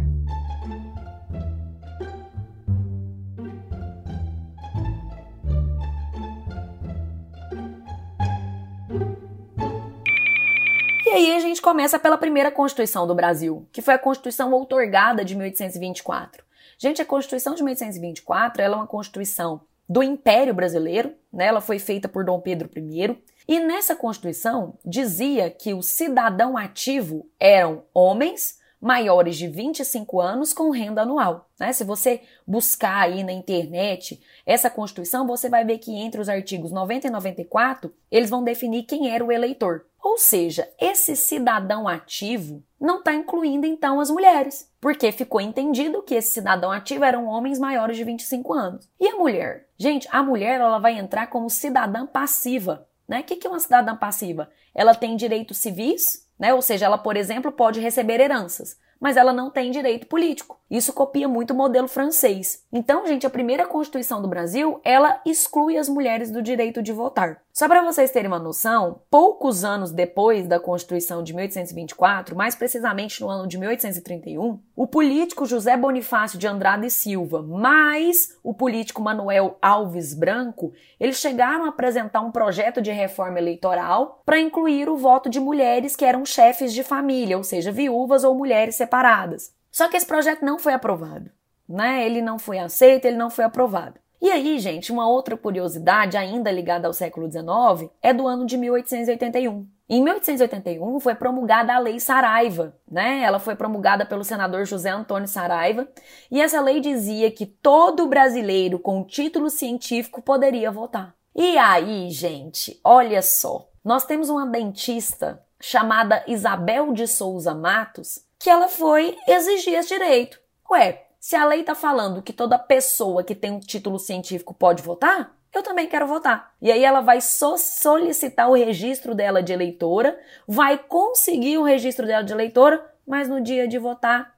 aí 11.16 11.34
a 11.34 11.40
gente 11.40 11.62
começa 11.62 11.98
pela 11.98 12.18
primeira 12.18 12.52
Constituição 12.52 13.08
do 13.08 13.16
Brasil, 13.16 13.68
que 13.72 13.82
foi 13.82 13.94
a 13.94 14.00
Constituição 14.00 14.52
outorgada 14.52 15.24
de 15.24 15.34
1824. 15.34 16.44
Gente, 16.78 17.02
a 17.02 17.06
Constituição 17.06 17.56
de 17.56 17.64
1824 17.64 18.62
ela 18.62 18.76
é 18.76 18.78
uma 18.78 18.88
Constituição 18.88 19.62
do 19.88 20.02
Império 20.02 20.54
Brasileiro, 20.54 21.14
né? 21.32 21.46
ela 21.48 21.62
foi 21.62 21.80
feita 21.80 22.08
por 22.08 22.26
Dom 22.26 22.40
Pedro 22.40 22.70
I, 22.76 23.18
e 23.48 23.60
nessa 23.60 23.96
Constituição 23.96 24.78
dizia 24.84 25.50
que 25.50 25.74
o 25.74 25.82
cidadão 25.82 26.58
ativo 26.58 27.30
eram 27.40 27.84
homens 27.94 28.58
maiores 28.86 29.36
de 29.36 29.48
25 29.48 30.22
anos 30.22 30.54
com 30.54 30.70
renda 30.70 31.02
anual. 31.02 31.50
Né? 31.60 31.74
Se 31.74 31.84
você 31.84 32.22
buscar 32.46 33.06
aí 33.06 33.24
na 33.24 33.32
internet 33.32 34.22
essa 34.46 34.70
Constituição, 34.70 35.26
você 35.26 35.50
vai 35.50 35.66
ver 35.66 35.80
que 35.80 35.92
entre 35.92 36.22
os 36.22 36.30
artigos 36.30 36.72
90 36.72 37.08
e 37.08 37.10
94, 37.10 37.92
eles 38.12 38.30
vão 38.30 38.44
definir 38.44 38.84
quem 38.84 39.10
era 39.10 39.26
o 39.26 39.32
eleitor. 39.32 39.88
Ou 40.04 40.20
seja, 40.20 40.72
esse 40.80 41.16
cidadão 41.16 41.88
ativo 41.88 42.62
não 42.80 43.00
está 43.00 43.16
incluindo 43.16 43.66
então 43.66 44.00
as 44.00 44.12
mulheres, 44.12 44.72
porque 44.80 45.12
ficou 45.12 45.42
entendido 45.42 46.04
que 46.04 46.14
esse 46.14 46.34
cidadão 46.34 46.72
ativo 46.72 47.04
eram 47.04 47.26
homens 47.26 47.58
maiores 47.58 47.98
de 47.98 48.04
25 48.04 48.54
anos. 48.54 48.88
E 49.00 49.08
a 49.08 49.16
mulher? 49.16 49.68
Gente, 49.80 50.08
a 50.12 50.22
mulher 50.22 50.62
ela 50.62 50.78
vai 50.78 50.96
entrar 50.96 51.26
como 51.26 51.50
cidadã 51.50 52.06
passiva. 52.06 52.88
Né? 53.08 53.20
O 53.20 53.24
que 53.24 53.46
é 53.46 53.50
uma 53.50 53.60
cidadã 53.60 53.96
passiva? 53.96 54.50
Ela 54.74 54.96
tem 54.96 55.16
direitos 55.16 55.58
civis, 55.58 56.28
né? 56.40 56.54
ou 56.54 56.62
seja, 56.62 56.86
ela, 56.86 56.98
por 56.98 57.16
exemplo, 57.16 57.52
pode 57.52 57.80
receber 57.80 58.20
heranças 58.20 58.78
mas 59.00 59.18
ela 59.18 59.34
não 59.34 59.50
tem 59.50 59.72
direito 59.72 60.08
político. 60.08 60.60
Isso 60.70 60.94
copia 60.94 61.28
muito 61.28 61.52
o 61.52 61.56
modelo 61.56 61.88
francês. 61.88 62.64
Então, 62.72 63.06
gente, 63.06 63.26
a 63.26 63.30
primeira 63.30 63.68
Constituição 63.68 64.22
do 64.22 64.28
Brasil, 64.28 64.80
ela 64.84 65.22
exclui 65.26 65.78
as 65.78 65.88
mulheres 65.88 66.32
do 66.32 66.42
direito 66.42 66.82
de 66.82 66.92
votar. 66.92 67.42
Só 67.54 67.68
para 67.68 67.84
vocês 67.84 68.12
terem 68.12 68.28
uma 68.28 68.40
noção, 68.40 69.02
poucos 69.10 69.64
anos 69.64 69.92
depois 69.92 70.48
da 70.48 70.60
Constituição 70.60 71.22
de 71.22 71.34
1824, 71.34 72.36
mais 72.36 72.56
precisamente 72.56 73.22
no 73.22 73.30
ano 73.30 73.48
de 73.48 73.58
1831, 73.58 74.60
o 74.76 74.86
político 74.86 75.46
José 75.46 75.78
Bonifácio 75.78 76.38
de 76.38 76.48
Andrade 76.48 76.90
Silva, 76.90 77.42
mais 77.42 78.38
o 78.44 78.54
político 78.54 79.02
Manuel 79.02 79.58
Alves 79.62 80.14
Branco, 80.14 80.74
eles 81.00 81.18
chegaram 81.18 81.64
a 81.64 81.70
apresentar 81.70 82.20
um 82.22 82.32
projeto 82.32 82.82
de 82.82 82.92
reforma 82.92 83.40
eleitoral 83.40 84.22
para 84.26 84.40
incluir 84.40 84.90
o 84.90 84.98
voto 84.98 85.30
de 85.30 85.40
mulheres 85.40 85.96
que 85.96 86.04
eram 86.04 86.26
chefes 86.26 86.74
de 86.74 86.84
família, 86.84 87.38
ou 87.38 87.44
seja, 87.44 87.72
viúvas 87.72 88.26
ou 88.26 88.36
mulheres 88.36 88.76
separadas. 88.76 89.54
Só 89.72 89.88
que 89.88 89.96
esse 89.96 90.06
projeto 90.06 90.44
não 90.44 90.60
foi 90.60 90.74
aprovado, 90.74 91.32
né? 91.68 92.06
Ele 92.06 92.22
não 92.22 92.38
foi 92.38 92.60
aceito, 92.60 93.06
ele 93.06 93.18
não 93.18 93.30
foi 93.30 93.46
aprovado. 93.46 94.00
E 94.22 94.32
aí, 94.32 94.60
gente, 94.60 94.92
uma 94.92 95.08
outra 95.08 95.38
curiosidade, 95.38 96.18
ainda 96.18 96.52
ligada 96.52 96.88
ao 96.88 96.94
século 96.94 97.32
XIX, 97.32 97.92
é 98.02 98.14
do 98.14 98.28
ano 98.28 98.46
de 98.46 98.58
1881. 98.58 99.75
Em 99.88 100.02
1881 100.04 101.00
foi 101.00 101.14
promulgada 101.14 101.76
a 101.76 101.80
Lei 101.80 102.00
Saraiva, 102.00 102.76
né? 102.90 103.22
Ela 103.22 103.38
foi 103.38 103.56
promulgada 103.56 104.04
pelo 104.04 104.24
senador 104.24 104.66
José 104.66 104.90
Antônio 104.90 105.28
Saraiva, 105.28 105.88
e 106.32 106.42
essa 106.42 106.60
lei 106.60 106.80
dizia 106.80 107.30
que 107.30 107.46
todo 107.46 108.08
brasileiro 108.08 108.80
com 108.80 109.04
título 109.04 109.50
científico 109.50 110.24
poderia 110.24 110.72
votar. 110.72 111.16
E 111.36 111.58
aí, 111.58 112.10
gente, 112.10 112.80
olha 112.84 113.22
só. 113.22 113.70
Nós 113.84 114.06
temos 114.06 114.30
uma 114.30 114.48
dentista 114.48 115.44
chamada 115.62 116.24
Isabel 116.28 116.92
de 116.92 117.08
Souza 117.08 117.54
Matos, 117.54 118.26
que 118.40 118.50
ela 118.50 118.68
foi 118.68 119.16
exigir 119.28 119.76
esse 119.76 119.90
direito. 119.90 120.40
Ué, 120.72 121.06
se 121.20 121.36
a 121.36 121.46
lei 121.46 121.62
está 121.62 121.76
falando 121.76 122.22
que 122.22 122.34
toda 122.34 122.58
pessoa 122.58 123.24
que 123.24 123.36
tem 123.36 123.52
um 123.52 123.60
título 123.60 124.00
científico 124.00 124.54
pode 124.54 124.82
votar, 124.82 125.36
eu 125.58 125.64
também 125.64 125.88
quero 125.88 126.08
votar. 126.08 126.54
E 126.62 126.72
aí 126.72 126.84
ela 126.84 127.02
vai 127.02 127.22
so 127.22 127.58
solicitar 127.58 128.50
o 128.50 128.54
registro 128.54 129.14
dela 129.14 129.42
de 129.42 129.54
eleitora, 129.54 130.18
vai 130.48 130.78
conseguir 130.78 131.58
o 131.58 131.64
registro 131.64 132.06
dela 132.06 132.24
de 132.24 132.34
eleitora, 132.34 132.86
mas 133.06 133.28
no 133.28 133.42
dia 133.42 133.68
de 133.68 133.78
votar, 133.78 134.36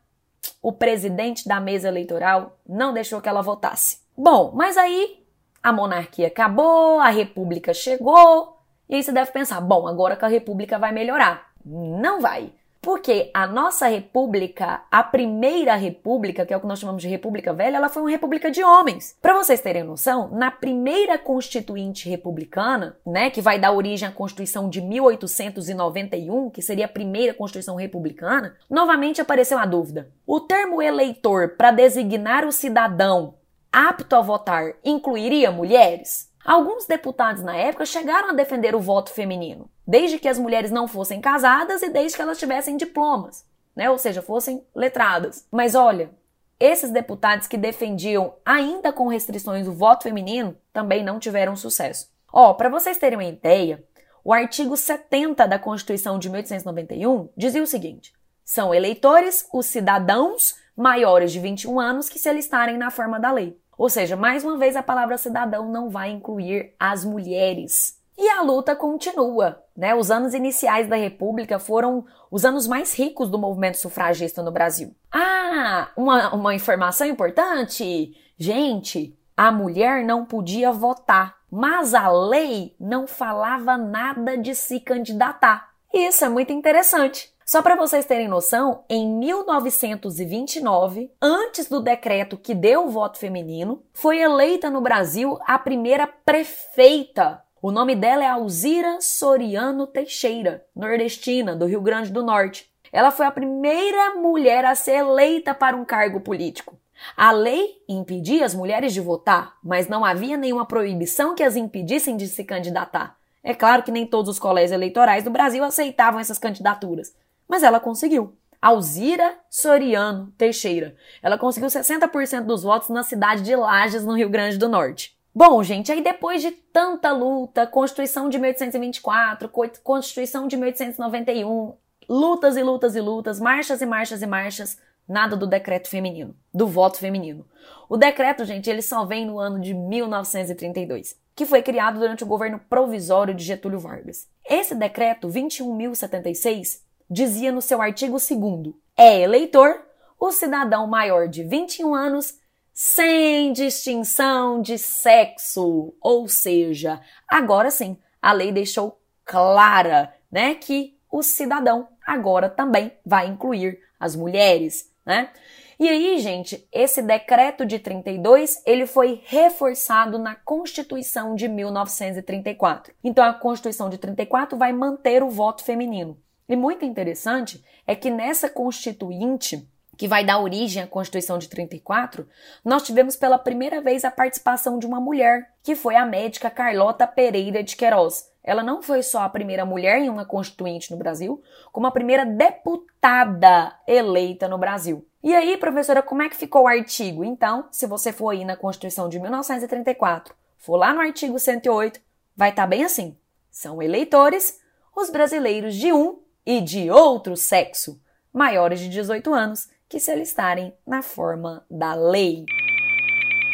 o 0.62 0.71
presidente 0.71 1.47
da 1.47 1.59
mesa 1.59 1.88
eleitoral 1.88 2.57
não 2.67 2.93
deixou 2.93 3.21
que 3.21 3.29
ela 3.29 3.41
votasse. 3.41 4.00
Bom, 4.17 4.51
mas 4.55 4.77
aí 4.77 5.24
a 5.62 5.71
monarquia 5.71 6.27
acabou, 6.27 7.00
a 7.00 7.09
república 7.09 7.74
chegou, 7.74 8.57
e 8.89 8.95
aí 8.95 9.03
você 9.03 9.12
deve 9.12 9.31
pensar: 9.31 9.59
bom, 9.62 9.88
agora 9.88 10.15
que 10.15 10.25
a 10.25 10.29
república 10.29 10.79
vai 10.79 10.91
melhorar. 10.91 11.51
Não 11.65 12.21
vai. 12.21 12.51
Porque 12.88 13.29
a 13.34 13.46
nossa 13.46 13.86
república, 13.89 14.82
a 14.89 15.03
primeira 15.03 15.75
república, 15.75 16.46
que 16.46 16.53
é 16.53 16.56
o 16.56 16.62
que 16.62 16.67
nós 16.67 16.79
chamamos 16.79 17.01
de 17.01 17.10
República 17.10 17.51
Velha, 17.51 17.75
ela 17.75 17.89
foi 17.89 18.01
uma 18.01 18.10
república 18.10 18.50
de 18.50 18.63
homens. 18.63 19.13
Para 19.22 19.34
vocês 19.34 19.60
terem 19.60 19.84
noção, 19.84 20.29
na 20.32 20.50
primeira 20.50 21.17
constituinte 21.17 22.08
republicana, 22.08 22.96
né, 23.06 23.29
que 23.29 23.41
vai 23.41 23.60
dar 23.60 23.74
origem 23.74 24.08
à 24.08 24.12
Constituição 24.13 24.70
de 24.70 24.79
1891, 24.79 26.50
que 26.50 26.62
seria 26.62 26.86
a 26.86 26.88
primeira 26.88 27.34
Constituição 27.34 27.75
republicana, 27.75 28.56
novamente 28.70 29.20
apareceu 29.20 29.60
a 29.60 29.65
dúvida. 29.65 30.10
O 30.25 30.39
termo 30.39 30.82
eleitor 30.82 31.58
para 31.58 31.72
designar 31.72 32.46
o 32.46 32.53
cidadão 32.53 33.34
apto 33.70 34.15
a 34.15 34.22
votar 34.22 34.75
incluiria 34.82 35.51
mulheres? 35.51 36.26
Alguns 36.47 36.85
deputados 36.85 37.43
na 37.43 37.57
época 37.57 37.85
chegaram 37.85 38.29
a 38.29 38.33
defender 38.33 38.73
o 38.73 38.79
voto 38.79 39.11
feminino, 39.11 39.69
desde 39.85 40.17
que 40.17 40.29
as 40.29 40.39
mulheres 40.39 40.71
não 40.71 40.87
fossem 40.87 41.19
casadas 41.19 41.81
e 41.81 41.89
desde 41.89 42.15
que 42.15 42.21
elas 42.21 42.39
tivessem 42.39 42.77
diplomas, 42.77 43.45
né? 43.75 43.89
ou 43.89 43.97
seja, 43.97 44.21
fossem 44.21 44.65
letradas. 44.73 45.45
Mas 45.51 45.75
olha, 45.75 46.09
esses 46.57 46.89
deputados 46.89 47.47
que 47.47 47.57
defendiam, 47.57 48.33
ainda 48.45 48.93
com 48.93 49.09
restrições, 49.09 49.67
o 49.67 49.73
voto 49.73 50.03
feminino 50.03 50.55
também 50.71 51.03
não 51.03 51.19
tiveram 51.19 51.53
sucesso. 51.53 52.09
Ó, 52.31 52.53
para 52.53 52.69
vocês 52.69 52.97
terem 52.97 53.17
uma 53.17 53.25
ideia, 53.25 53.83
o 54.23 54.31
artigo 54.31 54.77
70 54.77 55.45
da 55.45 55.59
Constituição 55.59 56.17
de 56.17 56.29
1891 56.29 57.27
dizia 57.35 57.61
o 57.61 57.67
seguinte: 57.67 58.13
são 58.45 58.73
eleitores 58.73 59.45
os 59.51 59.65
cidadãos 59.65 60.55
maiores 60.77 61.33
de 61.33 61.41
21 61.41 61.77
anos 61.77 62.07
que 62.07 62.17
se 62.17 62.29
alistarem 62.29 62.77
na 62.77 62.89
forma 62.89 63.19
da 63.19 63.33
lei. 63.33 63.59
Ou 63.77 63.89
seja, 63.89 64.15
mais 64.15 64.43
uma 64.43 64.57
vez 64.57 64.75
a 64.75 64.84
palavra 64.84 65.17
cidadão 65.17 65.72
não 65.72 65.89
vai 65.89 66.10
incluir 66.10 66.74
as 66.79 67.05
mulheres. 67.05 67.98
E 68.17 68.27
a 68.29 68.41
luta 68.41 68.75
continua. 68.75 69.62
Né? 69.75 69.93
Os 69.93 70.10
anos 70.10 70.34
iniciais 70.34 70.88
da 70.88 70.96
República 70.96 71.60
foram 71.60 72.03
os 72.31 72.43
anos 72.43 72.67
mais 72.67 72.98
ricos 72.98 73.29
do 73.29 73.38
movimento 73.38 73.77
sufragista 73.77 74.41
no 74.41 74.51
Brasil. 74.51 74.96
Ah, 75.12 75.89
uma, 75.96 76.34
uma 76.34 76.55
informação 76.55 77.05
importante! 77.05 78.15
Gente, 78.39 79.15
a 79.36 79.51
mulher 79.51 80.03
não 80.03 80.25
podia 80.25 80.72
votar, 80.72 81.38
mas 81.50 81.93
a 81.93 82.10
lei 82.10 82.75
não 82.79 83.05
falava 83.05 83.77
nada 83.77 84.36
de 84.36 84.55
se 84.55 84.79
candidatar. 84.79 85.69
Isso 85.93 86.25
é 86.25 86.29
muito 86.29 86.51
interessante. 86.51 87.31
Só 87.47 87.61
para 87.61 87.77
vocês 87.77 88.05
terem 88.05 88.27
noção, 88.27 88.83
em 88.89 89.09
1929, 89.09 91.09
antes 91.21 91.69
do 91.69 91.81
decreto 91.81 92.37
que 92.37 92.53
deu 92.53 92.85
o 92.85 92.89
voto 92.89 93.17
feminino, 93.17 93.81
foi 93.93 94.19
eleita 94.19 94.69
no 94.69 94.81
Brasil 94.81 95.39
a 95.47 95.57
primeira 95.57 96.05
prefeita 96.05 97.41
o 97.59 97.71
nome 97.71 97.95
dela 97.95 98.23
é 98.23 98.27
Alzira 98.27 99.01
Soriano 99.01 99.87
Teixeira, 99.87 100.63
nordestina, 100.75 101.55
do 101.55 101.65
Rio 101.65 101.81
Grande 101.81 102.11
do 102.11 102.23
Norte. 102.23 102.69
Ela 102.93 103.09
foi 103.09 103.25
a 103.25 103.31
primeira 103.31 104.13
mulher 104.13 104.63
a 104.63 104.75
ser 104.75 104.97
eleita 104.97 105.55
para 105.55 105.75
um 105.75 105.83
cargo 105.83 106.19
político. 106.19 106.77
A 107.15 107.31
lei 107.31 107.81
impedia 107.89 108.45
as 108.45 108.53
mulheres 108.53 108.93
de 108.93 109.01
votar, 109.01 109.55
mas 109.63 109.87
não 109.87 110.05
havia 110.05 110.37
nenhuma 110.37 110.67
proibição 110.67 111.33
que 111.33 111.43
as 111.43 111.55
impedissem 111.55 112.15
de 112.15 112.27
se 112.27 112.43
candidatar. 112.43 113.17
É 113.43 113.55
claro 113.55 113.81
que 113.81 113.91
nem 113.91 114.05
todos 114.05 114.29
os 114.29 114.39
colégios 114.39 114.73
eleitorais 114.73 115.23
do 115.23 115.31
Brasil 115.31 115.63
aceitavam 115.63 116.19
essas 116.19 116.37
candidaturas, 116.37 117.15
mas 117.47 117.63
ela 117.63 117.79
conseguiu. 117.79 118.35
Alzira 118.61 119.37
Soriano 119.49 120.33
Teixeira. 120.37 120.95
Ela 121.21 121.37
conseguiu 121.37 121.69
60% 121.69 122.43
dos 122.43 122.63
votos 122.63 122.89
na 122.89 123.03
cidade 123.03 123.43
de 123.43 123.55
Lages, 123.55 124.03
no 124.03 124.15
Rio 124.15 124.29
Grande 124.29 124.57
do 124.57 124.67
Norte. 124.67 125.15
Bom, 125.33 125.61
gente, 125.61 125.91
aí 125.91 126.01
depois 126.01 126.41
de 126.41 126.49
tanta 126.49 127.11
luta, 127.11 127.67
Constituição 127.67 128.27
de 128.27 128.39
1824, 128.39 129.49
Constituição 129.83 130.47
de 130.47 130.57
1891, 130.57 131.75
lutas 132.09 132.57
e 132.57 132.63
lutas 132.63 132.95
e 132.95 133.01
lutas, 133.01 133.39
marchas 133.39 133.79
e 133.79 133.85
marchas 133.85 134.23
e 134.23 134.25
marchas, 134.25 134.79
nada 135.07 135.37
do 135.37 135.45
decreto 135.45 135.89
feminino, 135.89 136.35
do 136.51 136.65
voto 136.65 136.97
feminino. 136.97 137.45
O 137.87 137.97
decreto, 137.97 138.45
gente, 138.45 138.67
ele 138.67 138.81
só 138.81 139.05
vem 139.05 139.27
no 139.27 139.37
ano 139.37 139.59
de 139.59 139.75
1932, 139.75 141.15
que 141.35 141.45
foi 141.45 141.61
criado 141.61 141.99
durante 141.99 142.23
o 142.23 142.27
governo 142.27 142.59
provisório 142.67 143.35
de 143.35 143.43
Getúlio 143.43 143.79
Vargas. 143.79 144.27
Esse 144.43 144.73
decreto 144.73 145.27
21.076 145.27 146.87
dizia 147.09 147.51
no 147.51 147.61
seu 147.61 147.81
artigo 147.81 148.17
2 148.17 148.73
é 148.95 149.21
eleitor 149.21 149.85
o 150.19 150.31
cidadão 150.31 150.87
maior 150.87 151.27
de 151.27 151.43
21 151.43 151.93
anos 151.93 152.39
sem 152.73 153.53
distinção 153.53 154.61
de 154.61 154.77
sexo. 154.77 155.93
Ou 156.01 156.27
seja, 156.27 157.01
agora 157.27 157.71
sim, 157.71 157.97
a 158.21 158.31
lei 158.31 158.51
deixou 158.51 158.99
clara, 159.23 160.13
né, 160.31 160.55
que 160.55 160.97
o 161.11 161.23
cidadão 161.23 161.87
agora 162.05 162.49
também 162.49 162.91
vai 163.05 163.27
incluir 163.27 163.79
as 163.99 164.15
mulheres, 164.15 164.91
né? 165.05 165.31
E 165.79 165.87
aí, 165.87 166.17
gente, 166.17 166.67
esse 166.71 167.03
decreto 167.03 167.63
de 167.63 167.77
32, 167.77 168.63
ele 168.65 168.87
foi 168.87 169.21
reforçado 169.25 170.17
na 170.17 170.33
Constituição 170.33 171.35
de 171.35 171.47
1934. 171.47 172.95
Então 173.03 173.23
a 173.23 173.33
Constituição 173.33 173.87
de 173.87 173.99
34 173.99 174.57
vai 174.57 174.73
manter 174.73 175.21
o 175.21 175.29
voto 175.29 175.63
feminino. 175.63 176.17
E 176.47 176.55
muito 176.55 176.85
interessante 176.85 177.63
é 177.85 177.95
que 177.95 178.09
nessa 178.09 178.49
constituinte 178.49 179.67
que 179.97 180.07
vai 180.07 180.23
dar 180.23 180.39
origem 180.39 180.83
à 180.83 180.87
Constituição 180.87 181.39
de 181.39 181.49
34, 181.49 182.27
nós 182.63 182.83
tivemos 182.83 183.15
pela 183.15 183.39
primeira 183.39 183.81
vez 183.81 184.05
a 184.05 184.11
participação 184.11 184.77
de 184.77 184.85
uma 184.85 185.01
mulher, 185.01 185.51
que 185.63 185.75
foi 185.75 185.95
a 185.95 186.05
médica 186.05 186.51
Carlota 186.51 187.07
Pereira 187.07 187.63
de 187.63 187.75
Queiroz. 187.75 188.29
Ela 188.43 188.61
não 188.61 188.81
foi 188.81 189.01
só 189.01 189.23
a 189.23 189.29
primeira 189.29 189.65
mulher 189.65 189.99
em 189.99 190.07
uma 190.07 190.23
constituinte 190.23 190.91
no 190.91 190.97
Brasil, 190.97 191.41
como 191.71 191.87
a 191.87 191.91
primeira 191.91 192.25
deputada 192.25 193.75
eleita 193.87 194.47
no 194.47 194.57
Brasil. 194.57 195.05
E 195.23 195.35
aí, 195.35 195.57
professora, 195.57 196.03
como 196.03 196.21
é 196.21 196.29
que 196.29 196.37
ficou 196.37 196.63
o 196.63 196.67
artigo? 196.67 197.25
Então, 197.25 197.67
se 197.71 197.88
você 197.88 198.13
for 198.13 198.29
aí 198.29 198.45
na 198.45 198.55
Constituição 198.55 199.10
de 199.10 199.19
1934, 199.19 200.33
for 200.60 200.77
lá 200.77 200.93
no 200.93 201.01
artigo 201.01 201.38
108, 201.39 201.99
vai 202.36 202.51
estar 202.51 202.62
tá 202.62 202.67
bem 202.67 202.86
assim: 202.86 203.17
são 203.49 203.81
eleitores 203.81 204.62
os 204.95 205.10
brasileiros 205.10 205.75
de 205.75 205.91
um 205.91 206.19
e 206.47 206.62
de 206.62 206.89
outro 206.89 207.36
sexo, 207.36 208.01
maiores 208.31 208.79
de 208.79 208.88
18 208.88 209.33
anos 209.33 209.67
que 209.89 209.99
se 209.99 210.10
alistarem 210.10 210.73
na 210.88 211.01
forma 211.01 211.65
da 211.69 211.93
lei. 211.93 212.45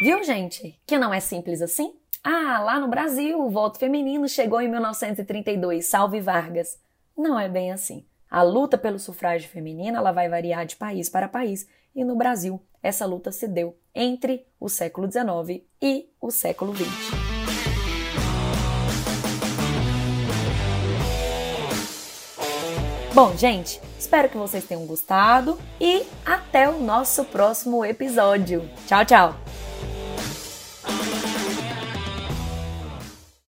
Viu, 0.00 0.22
gente? 0.22 0.80
Que 0.86 0.96
não 0.96 1.12
é 1.12 1.18
simples 1.18 1.60
assim? 1.60 1.92
Ah, 2.22 2.60
lá 2.60 2.78
no 2.78 2.86
Brasil 2.86 3.40
o 3.40 3.50
voto 3.50 3.80
feminino 3.80 4.28
chegou 4.28 4.60
em 4.60 4.68
1932, 4.68 5.86
salve 5.86 6.20
Vargas. 6.20 6.78
Não 7.18 7.38
é 7.38 7.48
bem 7.48 7.72
assim. 7.72 8.06
A 8.30 8.42
luta 8.42 8.78
pelo 8.78 9.00
sufrágio 9.00 9.48
feminino 9.48 9.96
ela 9.96 10.12
vai 10.12 10.28
variar 10.28 10.64
de 10.64 10.76
país 10.76 11.08
para 11.08 11.28
país 11.28 11.68
e 11.96 12.04
no 12.04 12.14
Brasil 12.14 12.62
essa 12.80 13.04
luta 13.06 13.32
se 13.32 13.48
deu 13.48 13.76
entre 13.92 14.46
o 14.60 14.68
século 14.68 15.10
XIX 15.10 15.64
e 15.82 16.08
o 16.20 16.30
século 16.30 16.72
XX. 16.74 17.13
Bom, 23.14 23.36
gente, 23.36 23.80
espero 23.96 24.28
que 24.28 24.36
vocês 24.36 24.64
tenham 24.64 24.84
gostado 24.86 25.56
e 25.80 26.02
até 26.26 26.68
o 26.68 26.80
nosso 26.80 27.24
próximo 27.24 27.84
episódio. 27.84 28.68
Tchau, 28.88 29.04
tchau! 29.04 29.43